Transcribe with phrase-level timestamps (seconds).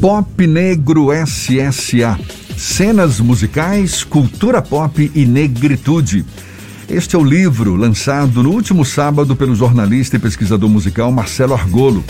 [0.00, 2.18] Pop Negro SSA.
[2.56, 6.24] Cenas musicais, cultura pop e negritude.
[6.88, 12.02] Este é o livro lançado no último sábado pelo jornalista e pesquisador musical Marcelo Argolo.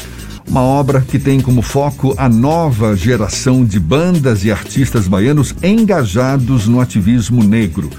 [0.49, 6.69] Uma obra que tem como foco a nova geração de bandas e artistas baianos engajados
[6.69, 7.91] no ativismo negro.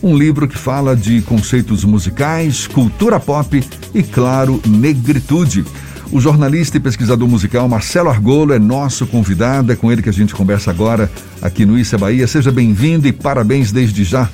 [0.00, 3.60] Um livro que fala de conceitos musicais, cultura pop
[3.92, 5.64] e, claro, negritude.
[6.12, 10.12] O jornalista e pesquisador musical Marcelo Argolo é nosso convidado, é com ele que a
[10.12, 11.10] gente conversa agora
[11.40, 12.26] aqui no Issa Bahia.
[12.26, 14.28] Seja bem-vindo e parabéns desde já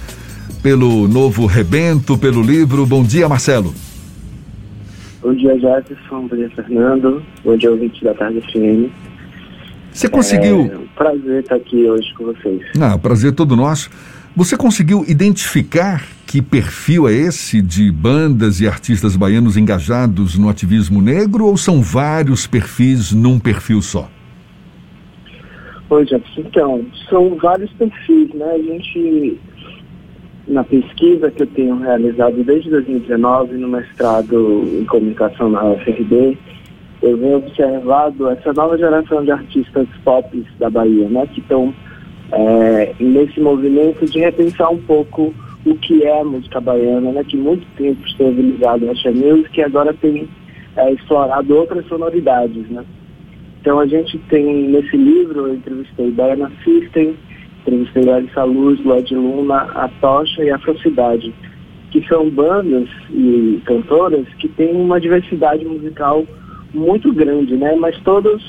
[0.60, 2.84] pelo novo rebento, pelo livro.
[2.84, 3.72] Bom dia, Marcelo.
[5.22, 6.26] Bom dia, Jefferson.
[6.26, 7.22] Bom dia, Fernando.
[7.44, 8.90] Bom dia, ouvinte da Tarde FM.
[9.92, 10.68] Você conseguiu.
[10.72, 12.60] É um prazer estar aqui hoje com vocês.
[12.80, 13.88] Ah, prazer é todo nosso.
[14.34, 21.00] Você conseguiu identificar que perfil é esse de bandas e artistas baianos engajados no ativismo
[21.00, 24.10] negro ou são vários perfis num perfil só?
[25.88, 26.40] Oi, Jefferson.
[26.42, 28.44] Então, são vários perfis, né?
[28.44, 29.40] A gente,
[30.46, 36.36] na pesquisa que eu tenho realizado desde 2019 no mestrado em comunicação na UFRB,
[37.00, 41.26] eu venho observado essa nova geração de artistas pop da Bahia, né?
[41.28, 41.72] Que estão
[42.32, 45.34] é, nesse movimento de repensar um pouco
[45.70, 49.58] o que é a música baiana, né, que muito tempo esteve ligado à Axé Music
[49.58, 50.28] e agora tem
[50.76, 52.68] é, explorado outras sonoridades.
[52.70, 52.84] Né?
[53.60, 57.14] Então a gente tem nesse livro, eu entrevistei Baiana System,
[57.60, 61.34] entrevistei Larissa Luz, Lud Luna, A Tocha e a Afrocidade,
[61.90, 66.24] que são bandas e cantoras que têm uma diversidade musical
[66.72, 67.74] muito grande, né?
[67.76, 68.42] mas todas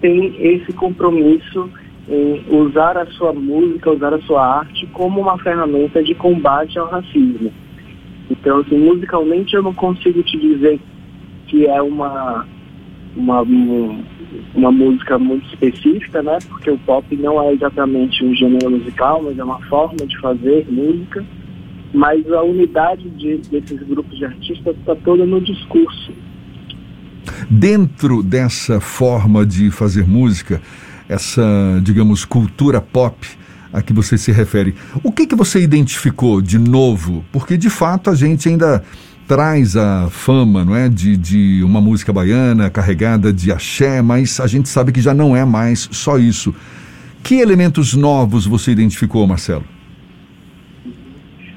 [0.00, 1.68] têm esse compromisso
[2.08, 6.88] em usar a sua música, usar a sua arte como uma ferramenta de combate ao
[6.88, 7.52] racismo.
[8.30, 10.80] Então, assim, musicalmente eu não consigo te dizer
[11.46, 12.46] que é uma,
[13.16, 13.42] uma,
[14.54, 16.38] uma música muito específica, né?
[16.48, 20.66] Porque o pop não é exatamente um gênero musical, mas é uma forma de fazer
[20.70, 21.24] música.
[21.92, 26.12] Mas a unidade de, desses grupos de artistas está toda no discurso.
[27.48, 30.60] Dentro dessa forma de fazer música,
[31.08, 31.42] essa,
[31.82, 33.26] digamos, cultura pop
[33.72, 34.74] a que você se refere.
[35.02, 37.24] O que, que você identificou de novo?
[37.32, 38.84] Porque, de fato, a gente ainda
[39.26, 44.46] traz a fama não é, de, de uma música baiana carregada de axé, mas a
[44.46, 46.54] gente sabe que já não é mais só isso.
[47.22, 49.64] Que elementos novos você identificou, Marcelo?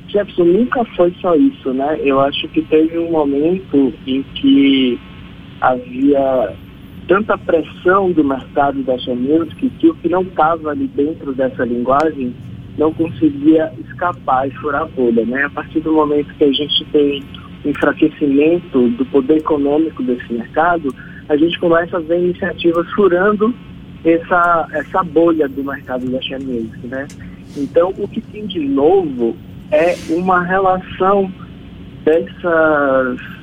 [0.08, 2.00] Jefferson, nunca foi só isso, né?
[2.02, 4.98] Eu acho que teve um momento em que
[5.60, 6.56] havia
[7.08, 12.34] tanta pressão do mercado da Music que o que não estava ali dentro dessa linguagem
[12.78, 15.26] não conseguia escapar e furar a bolha.
[15.26, 15.46] Né?
[15.46, 17.24] A partir do momento que a gente tem
[17.66, 20.94] enfraquecimento do poder econômico desse mercado,
[21.28, 23.54] a gente começa a ver iniciativas furando
[24.06, 26.88] essa, essa bolha do mercado da Music.
[26.88, 27.08] Né?
[27.56, 29.36] Então, o que tem de novo
[29.72, 31.32] é uma relação
[32.06, 33.37] dessas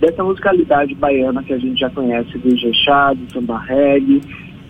[0.00, 4.22] dessa musicalidade baiana que a gente já conhece do Ijexá, do samba reggae,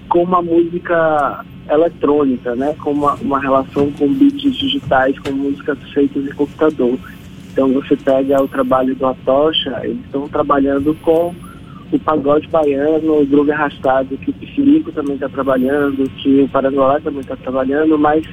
[0.08, 2.74] com uma música eletrônica, né?
[2.82, 6.98] Com uma, uma relação com beats digitais, com músicas feitas em computador.
[7.52, 11.32] Então você pega o trabalho do Atocha, eles estão trabalhando com
[11.92, 17.00] o pagode baiano, o groove arrastado, que o Piscirico também está trabalhando, que o Paranguá
[17.00, 18.24] também está trabalhando, mas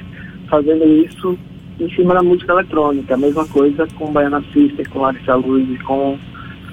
[0.48, 1.38] fazendo isso
[1.78, 3.14] em cima da música eletrônica.
[3.14, 6.18] A mesma coisa com o Baiana Sister, com Larissa Luz com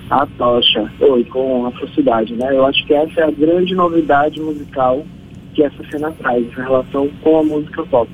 [0.10, 2.56] a tocha, ou com a falsidade, né?
[2.56, 5.06] Eu acho que essa é a grande novidade musical
[5.54, 8.10] que essa cena traz em relação com a música pop.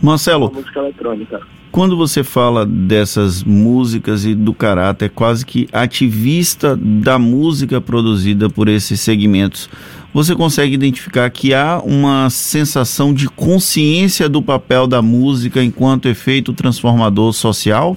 [0.00, 1.40] Marcelo, a música eletrônica.
[1.70, 8.66] Quando você fala dessas músicas e do caráter quase que ativista da música produzida por
[8.66, 9.70] esses segmentos,
[10.12, 16.52] você consegue identificar que há uma sensação de consciência do papel da música enquanto efeito
[16.52, 17.96] transformador social?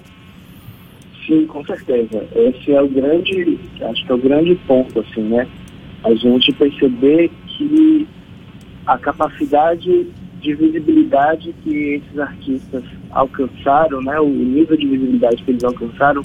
[1.25, 2.27] Sim, com certeza.
[2.35, 5.47] Esse é o grande, acho que é o grande ponto, assim, né?
[6.03, 8.07] A gente perceber que
[8.85, 10.07] a capacidade
[10.41, 16.21] de visibilidade que esses artistas alcançaram, né, o nível de visibilidade que eles alcançaram,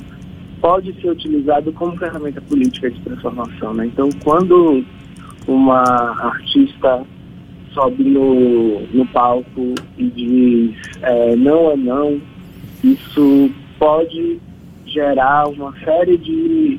[0.60, 3.72] pode ser utilizado como ferramenta política de transformação.
[3.74, 3.86] Né?
[3.86, 4.84] Então, quando
[5.46, 7.04] uma artista
[7.72, 12.20] sobe no, no palco e diz é, não é não,
[12.82, 14.40] isso pode
[14.88, 16.78] gerar uma série de,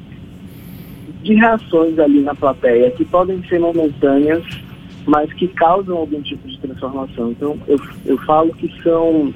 [1.24, 4.44] de reações ali na plateia que podem ser momentâneas,
[5.06, 7.32] mas que causam algum tipo de transformação.
[7.32, 9.34] Então, eu, eu falo que são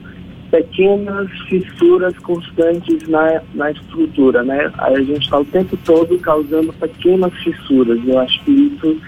[0.54, 4.72] pequenas fissuras constantes na, na estrutura, né?
[4.78, 8.00] A gente está o tempo todo causando pequenas fissuras.
[8.08, 9.02] Eu acho que isso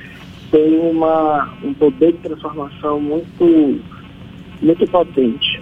[0.49, 3.79] tem uma, um poder de transformação muito,
[4.59, 5.54] muito potente.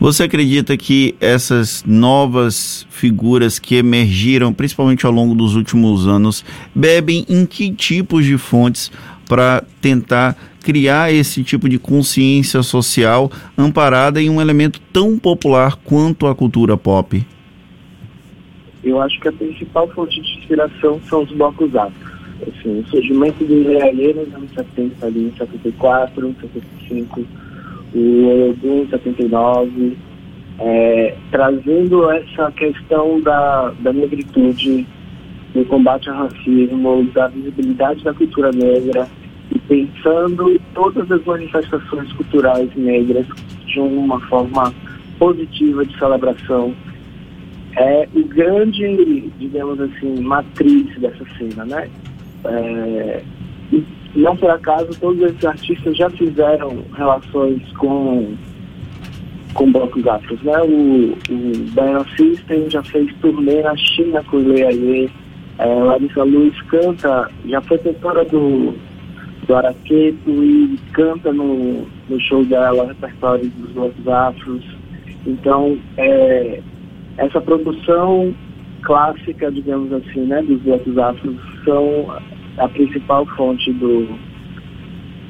[0.00, 7.26] Você acredita que essas novas figuras que emergiram, principalmente ao longo dos últimos anos, bebem
[7.28, 8.92] em que tipos de fontes
[9.28, 16.28] para tentar criar esse tipo de consciência social amparada em um elemento tão popular quanto
[16.28, 17.26] a cultura pop?
[18.84, 22.18] Eu acho que a principal fonte de inspiração são os blocos afros.
[22.42, 27.26] Assim, o surgimento do Lealê nos anos 70, ali em 74, 75,
[27.94, 29.96] o em 79,
[30.58, 34.86] é, trazendo essa questão da, da negritude,
[35.54, 39.08] do combate ao racismo, da visibilidade da cultura negra,
[39.50, 43.26] e pensando todas as manifestações culturais negras
[43.66, 44.72] de uma forma
[45.18, 46.74] positiva de celebração.
[47.76, 51.88] É o grande, digamos assim, matriz dessa cena, né?
[52.44, 53.22] É,
[54.14, 58.34] não por acaso, todos esses artistas já fizeram relações com
[59.54, 60.56] com blocos afros, né?
[60.62, 65.10] O, o Diana System já fez turnê na China com o Leaie,
[65.58, 68.74] é, Larissa Luz canta, já foi cantora do,
[69.46, 74.64] do Araqueto e canta no, no show dela repertório dos blocos afros.
[75.26, 76.60] Então, é,
[77.16, 78.32] essa produção
[78.82, 82.06] clássica, digamos assim, né, dos blocos afros são
[82.58, 84.08] a principal fonte do,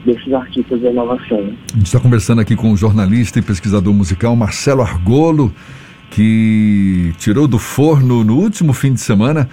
[0.05, 1.53] desses artistas da nova cena.
[1.73, 5.53] A gente está conversando aqui com o jornalista e pesquisador musical Marcelo Argolo,
[6.11, 9.49] que tirou do forno no último fim de semana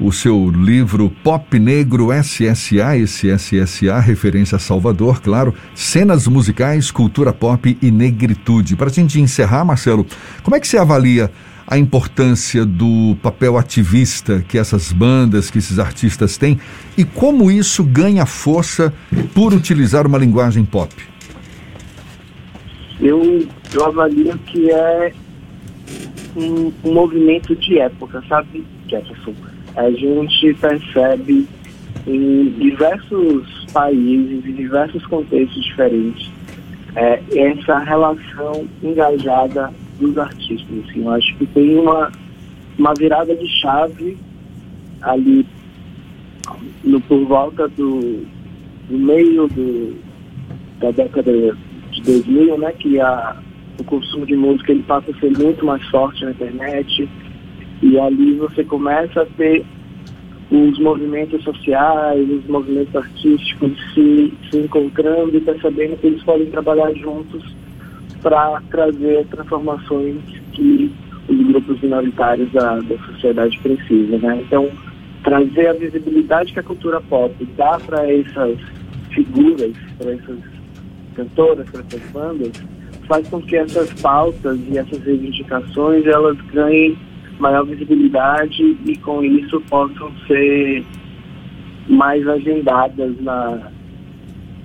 [0.00, 7.76] o seu livro Pop Negro SSA, SSA, referência a Salvador, claro, cenas musicais, cultura pop
[7.82, 8.76] e negritude.
[8.76, 10.06] Para a gente encerrar, Marcelo,
[10.44, 11.32] como é que você avalia
[11.70, 16.58] a importância do papel ativista que essas bandas, que esses artistas têm
[16.96, 18.92] e como isso ganha força
[19.34, 20.94] por utilizar uma linguagem pop?
[22.98, 25.12] Eu, eu avalio que é
[26.34, 29.34] um, um movimento de época, sabe, Jefferson?
[29.76, 31.46] A gente percebe
[32.06, 36.30] em diversos países, em diversos contextos diferentes,
[36.96, 40.84] é, essa relação engajada dos artistas.
[40.88, 42.10] Assim, eu acho que tem uma,
[42.78, 44.16] uma virada de chave
[45.02, 45.46] ali
[46.84, 48.24] no, por volta do,
[48.88, 49.96] do meio do,
[50.80, 51.32] da década
[51.90, 53.36] de 2000, né, que a,
[53.78, 57.08] o consumo de música ele passa a ser muito mais forte na internet
[57.82, 59.64] e ali você começa a ter
[60.50, 66.90] os movimentos sociais, os movimentos artísticos se, se encontrando e percebendo que eles podem trabalhar
[66.94, 67.57] juntos
[68.22, 70.16] para trazer transformações
[70.52, 70.92] que
[71.28, 74.18] os grupos minoritários da, da sociedade precisam.
[74.18, 74.42] Né?
[74.46, 74.68] Então,
[75.22, 78.58] trazer a visibilidade que a cultura pop dá para essas
[79.10, 80.38] figuras, para essas
[81.14, 82.52] cantoras, para essas bandas,
[83.06, 86.96] faz com que essas pautas e essas reivindicações elas ganhem
[87.38, 90.84] maior visibilidade e com isso possam ser
[91.88, 93.70] mais agendadas na,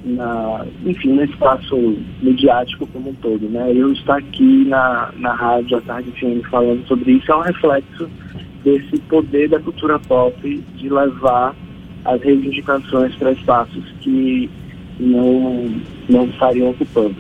[0.04, 3.48] na, enfim, no espaço midiático como um todo.
[3.50, 3.72] Né?
[3.74, 8.10] Eu estar aqui na, na rádio à tarde FM falando sobre isso é um reflexo
[8.64, 11.56] desse poder da cultura pop de levar
[12.06, 14.50] as reivindicações para espaços que
[15.00, 15.70] não,
[16.10, 17.16] não estariam ocupando.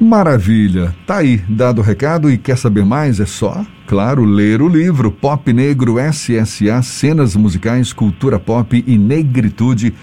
[0.00, 0.94] Maravilha!
[1.06, 3.20] Tá aí, dado o recado e quer saber mais?
[3.20, 9.94] É só, claro, ler o livro Pop Negro SSA Cenas Musicais, Cultura Pop e Negritude,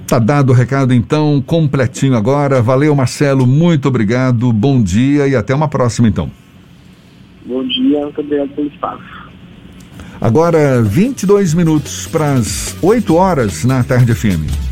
[0.07, 2.61] Tá dado o recado então, completinho agora.
[2.61, 4.53] Valeu, Marcelo, muito obrigado.
[4.53, 6.29] Bom dia e até uma próxima então.
[7.87, 9.25] Dia, muito obrigado pelo espaço.
[10.19, 14.64] Agora, 22 minutos para as 8 horas na tarde FM.